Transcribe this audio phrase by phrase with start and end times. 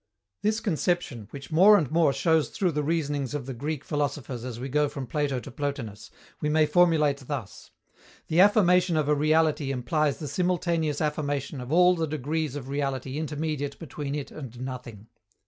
[0.41, 4.59] This conception, which more and more shows through the reasonings of the Greek philosophers as
[4.59, 6.09] we go from Plato to Plotinus,
[6.41, 7.69] we may formulate thus:
[8.27, 13.19] _The affirmation of a reality implies the simultaneous affirmation of all the degrees of reality
[13.19, 15.05] intermediate between it and nothing.